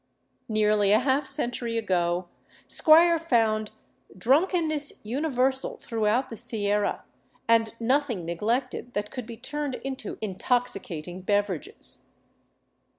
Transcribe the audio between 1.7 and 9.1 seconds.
ago Squier found" drunkenness universal throughout the Sierra, and nothing neglected